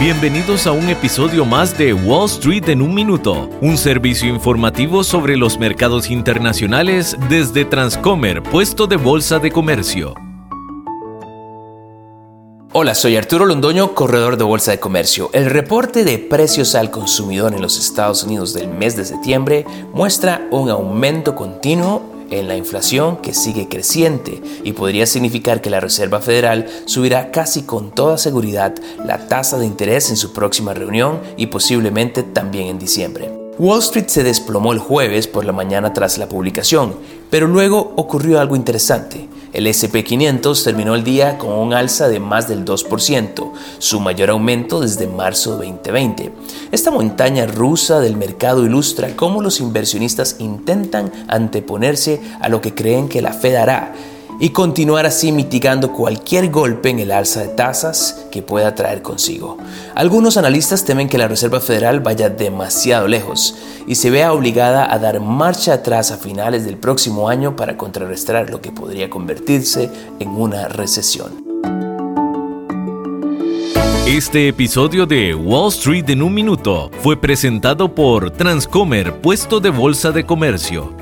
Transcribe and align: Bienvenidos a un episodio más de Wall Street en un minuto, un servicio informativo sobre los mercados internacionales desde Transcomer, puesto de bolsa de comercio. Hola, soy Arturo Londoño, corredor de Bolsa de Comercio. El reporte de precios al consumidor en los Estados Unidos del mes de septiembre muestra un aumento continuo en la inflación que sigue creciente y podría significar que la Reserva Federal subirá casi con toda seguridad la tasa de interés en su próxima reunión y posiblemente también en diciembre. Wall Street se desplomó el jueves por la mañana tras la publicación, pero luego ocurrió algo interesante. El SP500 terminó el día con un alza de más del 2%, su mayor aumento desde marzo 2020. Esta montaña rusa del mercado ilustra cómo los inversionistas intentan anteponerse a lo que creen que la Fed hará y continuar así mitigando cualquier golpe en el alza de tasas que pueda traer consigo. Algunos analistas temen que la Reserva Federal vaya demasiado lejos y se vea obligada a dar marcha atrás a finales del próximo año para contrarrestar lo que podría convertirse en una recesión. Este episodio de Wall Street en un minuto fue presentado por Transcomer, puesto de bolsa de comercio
Bienvenidos 0.00 0.66
a 0.66 0.72
un 0.72 0.88
episodio 0.88 1.44
más 1.44 1.76
de 1.76 1.92
Wall 1.92 2.24
Street 2.24 2.68
en 2.68 2.82
un 2.82 2.94
minuto, 2.94 3.48
un 3.60 3.76
servicio 3.76 4.28
informativo 4.28 5.04
sobre 5.04 5.36
los 5.36 5.58
mercados 5.58 6.10
internacionales 6.10 7.16
desde 7.28 7.64
Transcomer, 7.64 8.42
puesto 8.42 8.86
de 8.86 8.96
bolsa 8.96 9.38
de 9.38 9.52
comercio. 9.52 10.14
Hola, 12.72 12.94
soy 12.94 13.16
Arturo 13.16 13.44
Londoño, 13.44 13.94
corredor 13.94 14.38
de 14.38 14.44
Bolsa 14.44 14.70
de 14.70 14.80
Comercio. 14.80 15.28
El 15.34 15.44
reporte 15.44 16.04
de 16.04 16.18
precios 16.18 16.74
al 16.74 16.90
consumidor 16.90 17.52
en 17.52 17.60
los 17.60 17.78
Estados 17.78 18.24
Unidos 18.24 18.54
del 18.54 18.68
mes 18.68 18.96
de 18.96 19.04
septiembre 19.04 19.66
muestra 19.92 20.48
un 20.50 20.70
aumento 20.70 21.36
continuo 21.36 22.11
en 22.32 22.48
la 22.48 22.56
inflación 22.56 23.18
que 23.18 23.34
sigue 23.34 23.68
creciente 23.68 24.42
y 24.64 24.72
podría 24.72 25.06
significar 25.06 25.60
que 25.60 25.70
la 25.70 25.80
Reserva 25.80 26.20
Federal 26.20 26.66
subirá 26.86 27.30
casi 27.30 27.62
con 27.62 27.90
toda 27.90 28.18
seguridad 28.18 28.74
la 29.04 29.26
tasa 29.26 29.58
de 29.58 29.66
interés 29.66 30.10
en 30.10 30.16
su 30.16 30.32
próxima 30.32 30.74
reunión 30.74 31.20
y 31.36 31.46
posiblemente 31.46 32.22
también 32.22 32.68
en 32.68 32.78
diciembre. 32.78 33.30
Wall 33.58 33.80
Street 33.80 34.08
se 34.08 34.22
desplomó 34.22 34.72
el 34.72 34.78
jueves 34.78 35.28
por 35.28 35.44
la 35.44 35.52
mañana 35.52 35.92
tras 35.92 36.16
la 36.16 36.28
publicación, 36.28 36.94
pero 37.30 37.46
luego 37.46 37.92
ocurrió 37.96 38.40
algo 38.40 38.56
interesante. 38.56 39.28
El 39.52 39.66
SP500 39.66 40.64
terminó 40.64 40.94
el 40.94 41.04
día 41.04 41.36
con 41.36 41.52
un 41.52 41.74
alza 41.74 42.08
de 42.08 42.20
más 42.20 42.48
del 42.48 42.64
2%, 42.64 43.52
su 43.78 44.00
mayor 44.00 44.30
aumento 44.30 44.80
desde 44.80 45.06
marzo 45.06 45.56
2020. 45.56 46.32
Esta 46.72 46.90
montaña 46.90 47.46
rusa 47.46 48.00
del 48.00 48.16
mercado 48.16 48.64
ilustra 48.64 49.14
cómo 49.14 49.42
los 49.42 49.60
inversionistas 49.60 50.36
intentan 50.38 51.12
anteponerse 51.28 52.22
a 52.40 52.48
lo 52.48 52.62
que 52.62 52.74
creen 52.74 53.10
que 53.10 53.20
la 53.20 53.34
Fed 53.34 53.56
hará 53.56 53.92
y 54.42 54.50
continuar 54.50 55.06
así 55.06 55.30
mitigando 55.30 55.92
cualquier 55.92 56.50
golpe 56.50 56.90
en 56.90 56.98
el 56.98 57.12
alza 57.12 57.42
de 57.42 57.48
tasas 57.50 58.26
que 58.32 58.42
pueda 58.42 58.74
traer 58.74 59.00
consigo. 59.00 59.56
Algunos 59.94 60.36
analistas 60.36 60.84
temen 60.84 61.08
que 61.08 61.16
la 61.16 61.28
Reserva 61.28 61.60
Federal 61.60 62.00
vaya 62.00 62.28
demasiado 62.28 63.06
lejos 63.06 63.54
y 63.86 63.94
se 63.94 64.10
vea 64.10 64.32
obligada 64.32 64.92
a 64.92 64.98
dar 64.98 65.20
marcha 65.20 65.74
atrás 65.74 66.10
a 66.10 66.16
finales 66.16 66.64
del 66.64 66.76
próximo 66.76 67.28
año 67.28 67.54
para 67.54 67.76
contrarrestar 67.76 68.50
lo 68.50 68.60
que 68.60 68.72
podría 68.72 69.08
convertirse 69.08 69.88
en 70.18 70.30
una 70.30 70.66
recesión. 70.66 71.44
Este 74.08 74.48
episodio 74.48 75.06
de 75.06 75.36
Wall 75.36 75.68
Street 75.68 76.10
en 76.10 76.20
un 76.20 76.34
minuto 76.34 76.90
fue 77.00 77.16
presentado 77.16 77.94
por 77.94 78.32
Transcomer, 78.32 79.20
puesto 79.20 79.60
de 79.60 79.70
bolsa 79.70 80.10
de 80.10 80.26
comercio 80.26 81.01